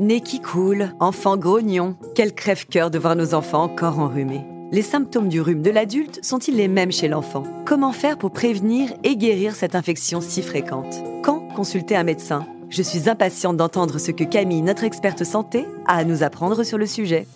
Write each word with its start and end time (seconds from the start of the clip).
Nez 0.00 0.20
qui 0.20 0.40
coule, 0.40 0.90
enfant 1.00 1.36
grognon. 1.36 1.96
Quel 2.14 2.32
crève-cœur 2.32 2.88
de 2.88 3.00
voir 3.00 3.16
nos 3.16 3.34
enfants 3.34 3.64
encore 3.64 3.98
enrhumés. 3.98 4.44
Les 4.70 4.82
symptômes 4.82 5.28
du 5.28 5.40
rhume 5.40 5.60
de 5.60 5.70
l'adulte 5.70 6.24
sont-ils 6.24 6.54
les 6.54 6.68
mêmes 6.68 6.92
chez 6.92 7.08
l'enfant? 7.08 7.42
Comment 7.66 7.90
faire 7.90 8.16
pour 8.16 8.30
prévenir 8.30 8.92
et 9.02 9.16
guérir 9.16 9.56
cette 9.56 9.74
infection 9.74 10.20
si 10.20 10.40
fréquente? 10.40 11.02
Quand 11.24 11.40
consulter 11.56 11.96
un 11.96 12.04
médecin? 12.04 12.46
Je 12.70 12.82
suis 12.82 13.08
impatiente 13.08 13.56
d'entendre 13.56 13.98
ce 13.98 14.12
que 14.12 14.22
Camille, 14.22 14.62
notre 14.62 14.84
experte 14.84 15.24
santé, 15.24 15.66
a 15.88 15.96
à 15.96 16.04
nous 16.04 16.22
apprendre 16.22 16.62
sur 16.62 16.78
le 16.78 16.86
sujet. 16.86 17.26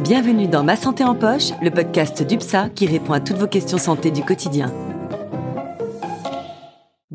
Bienvenue 0.00 0.46
dans 0.46 0.62
Ma 0.62 0.76
Santé 0.76 1.02
en 1.02 1.16
Poche, 1.16 1.50
le 1.60 1.72
podcast 1.72 2.22
d'UPSA 2.22 2.68
qui 2.68 2.86
répond 2.86 3.14
à 3.14 3.20
toutes 3.20 3.38
vos 3.38 3.48
questions 3.48 3.78
santé 3.78 4.12
du 4.12 4.22
quotidien. 4.22 4.72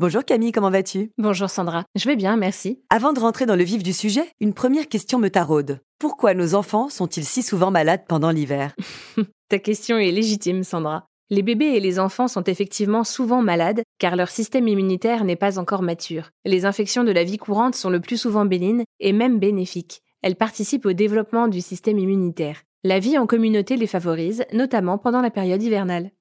Bonjour 0.00 0.24
Camille, 0.24 0.52
comment 0.52 0.70
vas-tu? 0.70 1.10
Bonjour 1.18 1.50
Sandra, 1.50 1.82
je 1.96 2.06
vais 2.06 2.14
bien, 2.14 2.36
merci. 2.36 2.80
Avant 2.88 3.12
de 3.12 3.18
rentrer 3.18 3.46
dans 3.46 3.56
le 3.56 3.64
vif 3.64 3.82
du 3.82 3.92
sujet, 3.92 4.22
une 4.38 4.54
première 4.54 4.86
question 4.86 5.18
me 5.18 5.26
taraude. 5.26 5.80
Pourquoi 5.98 6.34
nos 6.34 6.54
enfants 6.54 6.88
sont-ils 6.88 7.24
si 7.24 7.42
souvent 7.42 7.72
malades 7.72 8.04
pendant 8.06 8.30
l'hiver? 8.30 8.76
Ta 9.48 9.58
question 9.58 9.98
est 9.98 10.12
légitime, 10.12 10.62
Sandra. 10.62 11.06
Les 11.30 11.42
bébés 11.42 11.72
et 11.74 11.80
les 11.80 11.98
enfants 11.98 12.28
sont 12.28 12.44
effectivement 12.44 13.02
souvent 13.02 13.42
malades 13.42 13.82
car 13.98 14.14
leur 14.14 14.28
système 14.28 14.68
immunitaire 14.68 15.24
n'est 15.24 15.34
pas 15.34 15.58
encore 15.58 15.82
mature. 15.82 16.30
Les 16.44 16.64
infections 16.64 17.02
de 17.02 17.10
la 17.10 17.24
vie 17.24 17.38
courante 17.38 17.74
sont 17.74 17.90
le 17.90 17.98
plus 17.98 18.18
souvent 18.18 18.44
bénignes 18.44 18.84
et 19.00 19.12
même 19.12 19.40
bénéfiques. 19.40 20.02
Elles 20.22 20.36
participent 20.36 20.86
au 20.86 20.92
développement 20.92 21.48
du 21.48 21.60
système 21.60 21.98
immunitaire. 21.98 22.62
La 22.84 23.00
vie 23.00 23.18
en 23.18 23.26
communauté 23.26 23.74
les 23.74 23.88
favorise, 23.88 24.44
notamment 24.52 24.96
pendant 24.96 25.22
la 25.22 25.30
période 25.30 25.60
hivernale. 25.60 26.12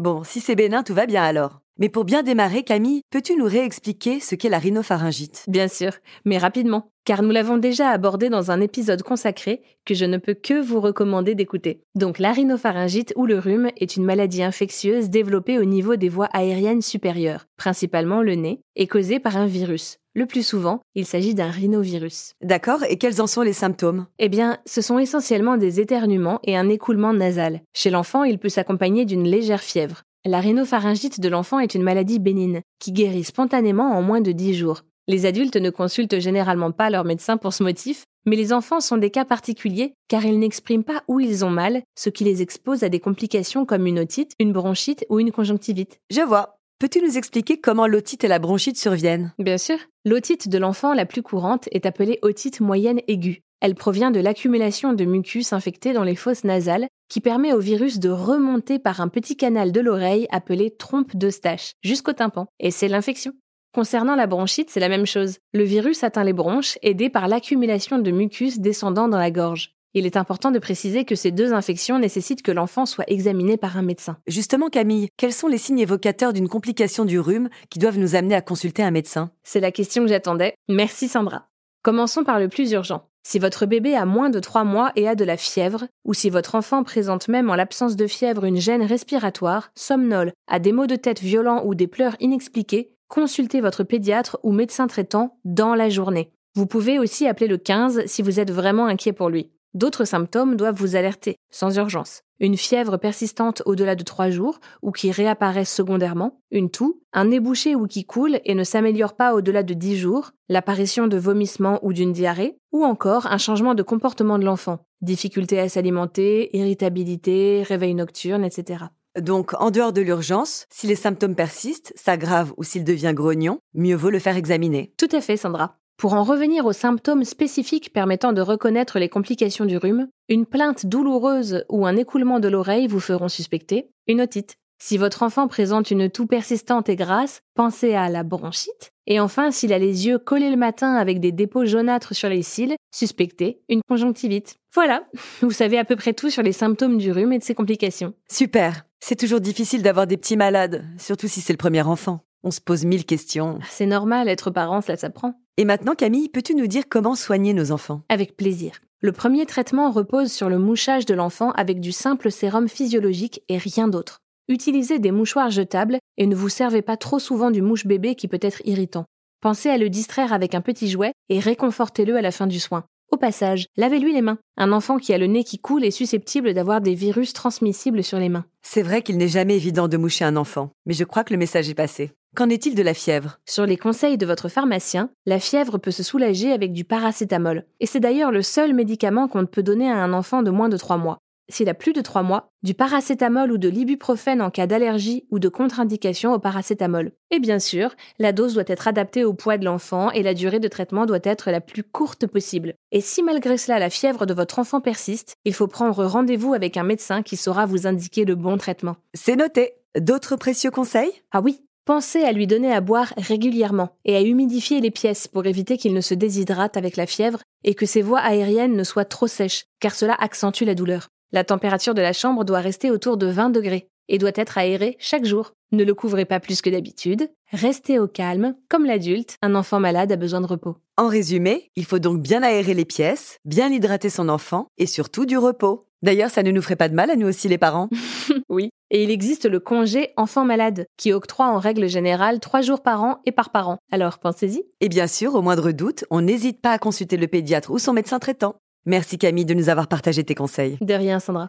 Bon, 0.00 0.22
si 0.22 0.38
c'est 0.38 0.54
bénin, 0.54 0.84
tout 0.84 0.94
va 0.94 1.06
bien 1.06 1.24
alors. 1.24 1.60
Mais 1.78 1.88
pour 1.88 2.04
bien 2.04 2.24
démarrer, 2.24 2.64
Camille, 2.64 3.02
peux-tu 3.10 3.36
nous 3.36 3.44
réexpliquer 3.44 4.18
ce 4.18 4.34
qu'est 4.34 4.48
la 4.48 4.58
rhinopharyngite? 4.58 5.44
Bien 5.46 5.68
sûr, 5.68 5.92
mais 6.24 6.36
rapidement, 6.36 6.90
car 7.04 7.22
nous 7.22 7.30
l'avons 7.30 7.56
déjà 7.56 7.90
abordé 7.90 8.30
dans 8.30 8.50
un 8.50 8.60
épisode 8.60 9.04
consacré 9.04 9.62
que 9.84 9.94
je 9.94 10.04
ne 10.04 10.16
peux 10.16 10.34
que 10.34 10.60
vous 10.60 10.80
recommander 10.80 11.36
d'écouter. 11.36 11.80
Donc 11.94 12.18
la 12.18 12.32
rhinopharyngite 12.32 13.12
ou 13.14 13.26
le 13.26 13.38
rhume 13.38 13.70
est 13.76 13.96
une 13.96 14.04
maladie 14.04 14.42
infectieuse 14.42 15.08
développée 15.08 15.58
au 15.60 15.64
niveau 15.64 15.94
des 15.94 16.08
voies 16.08 16.28
aériennes 16.32 16.82
supérieures, 16.82 17.46
principalement 17.56 18.22
le 18.22 18.34
nez, 18.34 18.60
et 18.74 18.88
causée 18.88 19.20
par 19.20 19.36
un 19.36 19.46
virus. 19.46 19.98
Le 20.14 20.26
plus 20.26 20.44
souvent, 20.44 20.80
il 20.96 21.06
s'agit 21.06 21.36
d'un 21.36 21.48
rhinovirus. 21.48 22.32
D'accord, 22.42 22.82
et 22.88 22.98
quels 22.98 23.20
en 23.20 23.28
sont 23.28 23.42
les 23.42 23.52
symptômes? 23.52 24.06
Eh 24.18 24.28
bien, 24.28 24.58
ce 24.66 24.80
sont 24.80 24.98
essentiellement 24.98 25.56
des 25.56 25.78
éternuements 25.78 26.40
et 26.42 26.56
un 26.56 26.68
écoulement 26.68 27.12
nasal. 27.12 27.62
Chez 27.72 27.90
l'enfant, 27.90 28.24
il 28.24 28.40
peut 28.40 28.48
s'accompagner 28.48 29.04
d'une 29.04 29.28
légère 29.28 29.62
fièvre. 29.62 30.02
La 30.24 30.40
rhinopharyngite 30.40 31.20
de 31.20 31.28
l'enfant 31.28 31.60
est 31.60 31.74
une 31.74 31.84
maladie 31.84 32.18
bénigne, 32.18 32.62
qui 32.80 32.92
guérit 32.92 33.22
spontanément 33.22 33.96
en 33.96 34.02
moins 34.02 34.20
de 34.20 34.32
10 34.32 34.54
jours. 34.54 34.82
Les 35.06 35.26
adultes 35.26 35.56
ne 35.56 35.70
consultent 35.70 36.18
généralement 36.18 36.72
pas 36.72 36.90
leur 36.90 37.04
médecin 37.04 37.36
pour 37.36 37.52
ce 37.52 37.62
motif, 37.62 38.04
mais 38.26 38.36
les 38.36 38.52
enfants 38.52 38.80
sont 38.80 38.96
des 38.96 39.10
cas 39.10 39.24
particuliers 39.24 39.94
car 40.08 40.24
ils 40.24 40.38
n'expriment 40.38 40.84
pas 40.84 41.02
où 41.08 41.20
ils 41.20 41.44
ont 41.44 41.50
mal, 41.50 41.82
ce 41.96 42.10
qui 42.10 42.24
les 42.24 42.42
expose 42.42 42.82
à 42.82 42.88
des 42.88 43.00
complications 43.00 43.64
comme 43.64 43.86
une 43.86 44.00
otite, 44.00 44.32
une 44.38 44.52
bronchite 44.52 45.06
ou 45.08 45.20
une 45.20 45.32
conjonctivite. 45.32 45.98
Je 46.10 46.20
vois. 46.20 46.57
Peux-tu 46.80 47.02
nous 47.02 47.18
expliquer 47.18 47.60
comment 47.60 47.88
l'otite 47.88 48.22
et 48.22 48.28
la 48.28 48.38
bronchite 48.38 48.78
surviennent? 48.78 49.32
Bien 49.40 49.58
sûr. 49.58 49.78
L'otite 50.04 50.48
de 50.48 50.58
l'enfant 50.58 50.94
la 50.94 51.06
plus 51.06 51.22
courante 51.22 51.68
est 51.72 51.86
appelée 51.86 52.20
otite 52.22 52.60
moyenne 52.60 53.00
aiguë. 53.08 53.42
Elle 53.60 53.74
provient 53.74 54.12
de 54.12 54.20
l'accumulation 54.20 54.92
de 54.92 55.04
mucus 55.04 55.52
infecté 55.52 55.92
dans 55.92 56.04
les 56.04 56.14
fosses 56.14 56.44
nasales 56.44 56.86
qui 57.08 57.20
permet 57.20 57.52
au 57.52 57.58
virus 57.58 57.98
de 57.98 58.10
remonter 58.10 58.78
par 58.78 59.00
un 59.00 59.08
petit 59.08 59.36
canal 59.36 59.72
de 59.72 59.80
l'oreille 59.80 60.28
appelé 60.30 60.70
trompe 60.70 61.16
d'Eustache 61.16 61.72
jusqu'au 61.82 62.12
tympan. 62.12 62.46
Et 62.60 62.70
c'est 62.70 62.86
l'infection. 62.86 63.32
Concernant 63.74 64.14
la 64.14 64.28
bronchite, 64.28 64.70
c'est 64.70 64.78
la 64.78 64.88
même 64.88 65.04
chose. 65.04 65.38
Le 65.52 65.64
virus 65.64 66.04
atteint 66.04 66.22
les 66.22 66.32
bronches, 66.32 66.78
aidé 66.82 67.10
par 67.10 67.26
l'accumulation 67.26 67.98
de 67.98 68.10
mucus 68.12 68.60
descendant 68.60 69.08
dans 69.08 69.18
la 69.18 69.32
gorge. 69.32 69.74
Il 69.98 70.06
est 70.06 70.16
important 70.16 70.52
de 70.52 70.60
préciser 70.60 71.04
que 71.04 71.16
ces 71.16 71.32
deux 71.32 71.52
infections 71.52 71.98
nécessitent 71.98 72.42
que 72.42 72.52
l'enfant 72.52 72.86
soit 72.86 73.10
examiné 73.10 73.56
par 73.56 73.76
un 73.76 73.82
médecin. 73.82 74.16
Justement, 74.28 74.68
Camille, 74.68 75.08
quels 75.16 75.32
sont 75.32 75.48
les 75.48 75.58
signes 75.58 75.80
évocateurs 75.80 76.32
d'une 76.32 76.46
complication 76.46 77.04
du 77.04 77.18
rhume 77.18 77.48
qui 77.68 77.80
doivent 77.80 77.98
nous 77.98 78.14
amener 78.14 78.36
à 78.36 78.40
consulter 78.40 78.84
un 78.84 78.92
médecin? 78.92 79.32
C'est 79.42 79.58
la 79.58 79.72
question 79.72 80.04
que 80.04 80.08
j'attendais. 80.08 80.54
Merci 80.68 81.08
Sandra. 81.08 81.48
Commençons 81.82 82.22
par 82.22 82.38
le 82.38 82.46
plus 82.48 82.70
urgent. 82.70 83.08
Si 83.24 83.40
votre 83.40 83.66
bébé 83.66 83.96
a 83.96 84.06
moins 84.06 84.30
de 84.30 84.38
3 84.38 84.62
mois 84.62 84.92
et 84.94 85.08
a 85.08 85.16
de 85.16 85.24
la 85.24 85.36
fièvre, 85.36 85.88
ou 86.04 86.14
si 86.14 86.30
votre 86.30 86.54
enfant 86.54 86.84
présente 86.84 87.26
même 87.26 87.50
en 87.50 87.56
l'absence 87.56 87.96
de 87.96 88.06
fièvre 88.06 88.44
une 88.44 88.60
gêne 88.60 88.84
respiratoire, 88.84 89.72
somnole, 89.74 90.32
a 90.46 90.60
des 90.60 90.70
maux 90.70 90.86
de 90.86 90.94
tête 90.94 91.20
violents 91.20 91.64
ou 91.64 91.74
des 91.74 91.88
pleurs 91.88 92.14
inexpliquées, 92.20 92.94
consultez 93.08 93.60
votre 93.60 93.82
pédiatre 93.82 94.38
ou 94.44 94.52
médecin 94.52 94.86
traitant 94.86 95.40
dans 95.44 95.74
la 95.74 95.88
journée. 95.88 96.30
Vous 96.54 96.66
pouvez 96.66 97.00
aussi 97.00 97.26
appeler 97.26 97.48
le 97.48 97.58
15 97.58 98.04
si 98.06 98.22
vous 98.22 98.38
êtes 98.38 98.52
vraiment 98.52 98.86
inquiet 98.86 99.12
pour 99.12 99.28
lui. 99.28 99.50
D'autres 99.74 100.04
symptômes 100.04 100.56
doivent 100.56 100.78
vous 100.78 100.96
alerter, 100.96 101.36
sans 101.50 101.76
urgence. 101.76 102.22
Une 102.40 102.56
fièvre 102.56 102.96
persistante 102.96 103.62
au-delà 103.66 103.96
de 103.96 104.04
3 104.04 104.30
jours 104.30 104.60
ou 104.80 104.92
qui 104.92 105.10
réapparaît 105.10 105.64
secondairement, 105.64 106.40
une 106.50 106.70
toux, 106.70 107.02
un 107.12 107.26
nez 107.26 107.40
bouché 107.40 107.74
ou 107.74 107.86
qui 107.86 108.04
coule 108.04 108.40
et 108.44 108.54
ne 108.54 108.64
s'améliore 108.64 109.14
pas 109.14 109.34
au-delà 109.34 109.62
de 109.62 109.74
10 109.74 109.96
jours, 109.98 110.30
l'apparition 110.48 111.06
de 111.06 111.18
vomissements 111.18 111.80
ou 111.82 111.92
d'une 111.92 112.12
diarrhée, 112.12 112.56
ou 112.72 112.84
encore 112.84 113.26
un 113.26 113.38
changement 113.38 113.74
de 113.74 113.82
comportement 113.82 114.38
de 114.38 114.44
l'enfant, 114.44 114.78
difficulté 115.02 115.58
à 115.58 115.68
s'alimenter, 115.68 116.56
irritabilité, 116.56 117.62
réveil 117.66 117.94
nocturne, 117.94 118.44
etc. 118.44 118.84
Donc, 119.20 119.52
en 119.60 119.70
dehors 119.70 119.92
de 119.92 120.00
l'urgence, 120.00 120.66
si 120.70 120.86
les 120.86 120.94
symptômes 120.94 121.34
persistent, 121.34 121.92
s'aggravent 121.96 122.54
ou 122.56 122.62
s'il 122.62 122.84
devient 122.84 123.12
grognon, 123.14 123.58
mieux 123.74 123.96
vaut 123.96 124.10
le 124.10 124.20
faire 124.20 124.36
examiner. 124.36 124.92
Tout 124.96 125.08
à 125.12 125.20
fait, 125.20 125.36
Sandra. 125.36 125.77
Pour 125.98 126.14
en 126.14 126.22
revenir 126.22 126.64
aux 126.64 126.72
symptômes 126.72 127.24
spécifiques 127.24 127.92
permettant 127.92 128.32
de 128.32 128.40
reconnaître 128.40 129.00
les 129.00 129.08
complications 129.08 129.64
du 129.64 129.76
rhume, 129.76 130.06
une 130.28 130.46
plainte 130.46 130.86
douloureuse 130.86 131.64
ou 131.68 131.86
un 131.86 131.96
écoulement 131.96 132.38
de 132.38 132.46
l'oreille 132.46 132.86
vous 132.86 133.00
feront 133.00 133.28
suspecter 133.28 133.90
une 134.06 134.20
otite. 134.20 134.58
Si 134.80 134.96
votre 134.96 135.24
enfant 135.24 135.48
présente 135.48 135.90
une 135.90 136.08
toux 136.08 136.26
persistante 136.26 136.88
et 136.88 136.94
grasse, 136.94 137.40
pensez 137.56 137.94
à 137.94 138.08
la 138.08 138.22
bronchite. 138.22 138.92
Et 139.08 139.18
enfin, 139.18 139.50
s'il 139.50 139.72
a 139.72 139.78
les 139.80 140.06
yeux 140.06 140.20
collés 140.20 140.50
le 140.50 140.56
matin 140.56 140.94
avec 140.94 141.18
des 141.18 141.32
dépôts 141.32 141.66
jaunâtres 141.66 142.14
sur 142.14 142.28
les 142.28 142.42
cils, 142.42 142.76
suspectez 142.94 143.60
une 143.68 143.80
conjonctivite. 143.88 144.54
Voilà, 144.72 145.02
vous 145.40 145.50
savez 145.50 145.78
à 145.78 145.84
peu 145.84 145.96
près 145.96 146.12
tout 146.12 146.30
sur 146.30 146.44
les 146.44 146.52
symptômes 146.52 146.98
du 146.98 147.10
rhume 147.10 147.32
et 147.32 147.40
de 147.40 147.44
ses 147.44 147.56
complications. 147.56 148.14
Super. 148.30 148.84
C'est 149.00 149.18
toujours 149.18 149.40
difficile 149.40 149.82
d'avoir 149.82 150.06
des 150.06 150.16
petits 150.16 150.36
malades, 150.36 150.84
surtout 150.96 151.26
si 151.26 151.40
c'est 151.40 151.52
le 151.52 151.58
premier 151.58 151.82
enfant. 151.82 152.20
On 152.44 152.50
se 152.50 152.60
pose 152.60 152.84
mille 152.84 153.04
questions. 153.04 153.58
C'est 153.68 153.86
normal, 153.86 154.28
être 154.28 154.50
parent, 154.50 154.80
cela 154.80 154.96
s'apprend. 154.96 155.34
Et 155.56 155.64
maintenant, 155.64 155.94
Camille, 155.94 156.28
peux-tu 156.28 156.54
nous 156.54 156.68
dire 156.68 156.84
comment 156.88 157.14
soigner 157.14 157.52
nos 157.52 157.72
enfants? 157.72 158.02
Avec 158.08 158.36
plaisir. 158.36 158.80
Le 159.00 159.12
premier 159.12 159.46
traitement 159.46 159.90
repose 159.90 160.30
sur 160.32 160.48
le 160.48 160.58
mouchage 160.58 161.06
de 161.06 161.14
l'enfant 161.14 161.52
avec 161.52 161.80
du 161.80 161.92
simple 161.92 162.30
sérum 162.30 162.68
physiologique 162.68 163.42
et 163.48 163.58
rien 163.58 163.88
d'autre. 163.88 164.18
Utilisez 164.48 164.98
des 164.98 165.12
mouchoirs 165.12 165.50
jetables 165.50 165.98
et 166.16 166.26
ne 166.26 166.34
vous 166.34 166.48
servez 166.48 166.82
pas 166.82 166.96
trop 166.96 167.18
souvent 167.18 167.50
du 167.50 167.60
mouche 167.60 167.86
bébé 167.86 168.14
qui 168.14 168.28
peut 168.28 168.38
être 168.40 168.62
irritant. 168.64 169.04
Pensez 169.40 169.68
à 169.68 169.78
le 169.78 169.90
distraire 169.90 170.32
avec 170.32 170.54
un 170.54 170.60
petit 170.60 170.88
jouet 170.88 171.12
et 171.28 171.38
réconfortez-le 171.38 172.16
à 172.16 172.22
la 172.22 172.32
fin 172.32 172.46
du 172.46 172.58
soin. 172.58 172.84
Au 173.10 173.16
passage, 173.16 173.66
lavez-lui 173.76 174.12
les 174.12 174.20
mains. 174.20 174.38
Un 174.56 174.72
enfant 174.72 174.98
qui 174.98 175.14
a 175.14 175.18
le 175.18 175.26
nez 175.26 175.42
qui 175.42 175.58
coule 175.58 175.84
est 175.84 175.90
susceptible 175.90 176.52
d'avoir 176.52 176.80
des 176.80 176.94
virus 176.94 177.32
transmissibles 177.32 178.04
sur 178.04 178.18
les 178.18 178.28
mains. 178.28 178.44
C'est 178.62 178.82
vrai 178.82 179.02
qu'il 179.02 179.16
n'est 179.16 179.28
jamais 179.28 179.56
évident 179.56 179.88
de 179.88 179.96
moucher 179.96 180.24
un 180.24 180.36
enfant, 180.36 180.70
mais 180.86 180.92
je 180.92 181.04
crois 181.04 181.24
que 181.24 181.32
le 181.32 181.38
message 181.38 181.70
est 181.70 181.74
passé. 181.74 182.10
Qu'en 182.36 182.48
est-il 182.48 182.74
de 182.74 182.82
la 182.82 182.94
fièvre? 182.94 183.38
Sur 183.46 183.66
les 183.66 183.76
conseils 183.76 184.18
de 184.18 184.26
votre 184.26 184.48
pharmacien, 184.48 185.10
la 185.26 185.40
fièvre 185.40 185.78
peut 185.78 185.90
se 185.90 186.02
soulager 186.02 186.52
avec 186.52 186.72
du 186.72 186.84
paracétamol. 186.84 187.64
Et 187.80 187.86
c'est 187.86 188.00
d'ailleurs 188.00 188.30
le 188.30 188.42
seul 188.42 188.74
médicament 188.74 189.28
qu'on 189.28 189.42
ne 189.42 189.46
peut 189.46 189.62
donner 189.62 189.90
à 189.90 189.96
un 189.96 190.12
enfant 190.12 190.42
de 190.42 190.50
moins 190.50 190.68
de 190.68 190.76
3 190.76 190.98
mois 190.98 191.18
s'il 191.48 191.68
a 191.68 191.74
plus 191.74 191.92
de 191.92 192.00
3 192.00 192.22
mois, 192.22 192.50
du 192.62 192.74
paracétamol 192.74 193.52
ou 193.52 193.58
de 193.58 193.68
l'ibuprofène 193.68 194.42
en 194.42 194.50
cas 194.50 194.66
d'allergie 194.66 195.26
ou 195.30 195.38
de 195.38 195.48
contre-indication 195.48 196.32
au 196.32 196.38
paracétamol. 196.38 197.12
Et 197.30 197.38
bien 197.38 197.58
sûr, 197.58 197.94
la 198.18 198.32
dose 198.32 198.54
doit 198.54 198.64
être 198.66 198.88
adaptée 198.88 199.24
au 199.24 199.32
poids 199.32 199.58
de 199.58 199.64
l'enfant 199.64 200.10
et 200.10 200.22
la 200.22 200.34
durée 200.34 200.60
de 200.60 200.68
traitement 200.68 201.06
doit 201.06 201.18
être 201.22 201.50
la 201.50 201.60
plus 201.60 201.82
courte 201.82 202.26
possible. 202.26 202.74
Et 202.92 203.00
si 203.00 203.22
malgré 203.22 203.56
cela 203.56 203.78
la 203.78 203.90
fièvre 203.90 204.26
de 204.26 204.34
votre 204.34 204.58
enfant 204.58 204.80
persiste, 204.80 205.36
il 205.44 205.54
faut 205.54 205.68
prendre 205.68 206.04
rendez-vous 206.04 206.54
avec 206.54 206.76
un 206.76 206.84
médecin 206.84 207.22
qui 207.22 207.36
saura 207.36 207.66
vous 207.66 207.86
indiquer 207.86 208.24
le 208.24 208.34
bon 208.34 208.56
traitement. 208.58 208.96
C'est 209.14 209.36
noté. 209.36 209.72
D'autres 209.98 210.36
précieux 210.36 210.70
conseils? 210.70 211.10
Ah 211.32 211.40
oui, 211.40 211.62
Pensez 211.88 212.22
à 212.22 212.32
lui 212.32 212.46
donner 212.46 212.70
à 212.70 212.82
boire 212.82 213.14
régulièrement 213.16 213.96
et 214.04 214.14
à 214.14 214.20
humidifier 214.20 214.82
les 214.82 214.90
pièces 214.90 215.26
pour 215.26 215.46
éviter 215.46 215.78
qu'il 215.78 215.94
ne 215.94 216.02
se 216.02 216.12
déshydrate 216.12 216.76
avec 216.76 216.98
la 216.98 217.06
fièvre 217.06 217.40
et 217.64 217.74
que 217.74 217.86
ses 217.86 218.02
voies 218.02 218.18
aériennes 218.18 218.76
ne 218.76 218.84
soient 218.84 219.06
trop 219.06 219.26
sèches, 219.26 219.64
car 219.80 219.94
cela 219.94 220.12
accentue 220.12 220.64
la 220.64 220.74
douleur. 220.74 221.08
La 221.32 221.44
température 221.44 221.94
de 221.94 222.02
la 222.02 222.12
chambre 222.12 222.44
doit 222.44 222.60
rester 222.60 222.90
autour 222.90 223.16
de 223.16 223.26
20 223.26 223.48
degrés 223.48 223.88
et 224.08 224.18
doit 224.18 224.32
être 224.34 224.58
aérée 224.58 224.98
chaque 224.98 225.24
jour. 225.24 225.52
Ne 225.72 225.82
le 225.82 225.94
couvrez 225.94 226.26
pas 226.26 226.40
plus 226.40 226.60
que 226.60 226.68
d'habitude. 226.68 227.30
Restez 227.52 227.98
au 227.98 228.06
calme. 228.06 228.54
Comme 228.68 228.84
l'adulte, 228.84 229.36
un 229.40 229.54
enfant 229.54 229.80
malade 229.80 230.12
a 230.12 230.16
besoin 230.16 230.42
de 230.42 230.46
repos. 230.46 230.76
En 230.98 231.08
résumé, 231.08 231.70
il 231.74 231.86
faut 231.86 231.98
donc 231.98 232.20
bien 232.20 232.42
aérer 232.42 232.74
les 232.74 232.84
pièces, 232.84 233.38
bien 233.46 233.72
hydrater 233.72 234.10
son 234.10 234.28
enfant 234.28 234.66
et 234.76 234.86
surtout 234.86 235.24
du 235.24 235.38
repos. 235.38 235.87
D'ailleurs, 236.02 236.30
ça 236.30 236.42
ne 236.42 236.50
nous 236.50 236.62
ferait 236.62 236.76
pas 236.76 236.88
de 236.88 236.94
mal 236.94 237.10
à 237.10 237.16
nous 237.16 237.26
aussi 237.26 237.48
les 237.48 237.58
parents. 237.58 237.88
oui. 238.48 238.70
Et 238.90 239.02
il 239.02 239.10
existe 239.10 239.46
le 239.46 239.60
congé 239.60 240.10
enfant 240.16 240.44
malade, 240.44 240.86
qui 240.96 241.12
octroie 241.12 241.48
en 241.48 241.58
règle 241.58 241.88
générale 241.88 242.40
trois 242.40 242.62
jours 242.62 242.82
par 242.82 243.02
an 243.02 243.18
et 243.26 243.32
par 243.32 243.50
parent. 243.50 243.78
Alors 243.90 244.18
pensez-y. 244.18 244.62
Et 244.80 244.88
bien 244.88 245.06
sûr, 245.06 245.34
au 245.34 245.42
moindre 245.42 245.72
doute, 245.72 246.04
on 246.10 246.22
n'hésite 246.22 246.60
pas 246.60 246.72
à 246.72 246.78
consulter 246.78 247.16
le 247.16 247.26
pédiatre 247.26 247.70
ou 247.70 247.78
son 247.78 247.92
médecin 247.92 248.18
traitant. 248.18 248.56
Merci 248.86 249.18
Camille 249.18 249.44
de 249.44 249.54
nous 249.54 249.68
avoir 249.68 249.88
partagé 249.88 250.24
tes 250.24 250.34
conseils. 250.34 250.78
De 250.80 250.94
rien, 250.94 251.20
Sandra. 251.20 251.48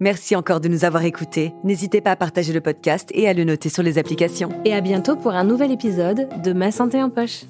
Merci 0.00 0.36
encore 0.36 0.60
de 0.60 0.68
nous 0.68 0.84
avoir 0.84 1.02
écoutés. 1.02 1.52
N'hésitez 1.64 2.00
pas 2.00 2.12
à 2.12 2.16
partager 2.16 2.52
le 2.52 2.60
podcast 2.60 3.10
et 3.14 3.28
à 3.28 3.32
le 3.32 3.42
noter 3.42 3.68
sur 3.68 3.82
les 3.82 3.98
applications. 3.98 4.50
Et 4.64 4.72
à 4.72 4.80
bientôt 4.80 5.16
pour 5.16 5.32
un 5.32 5.42
nouvel 5.42 5.72
épisode 5.72 6.28
de 6.40 6.52
Ma 6.52 6.70
santé 6.70 7.02
en 7.02 7.10
poche. 7.10 7.42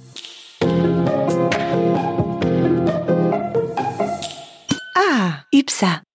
ça. 5.78 6.07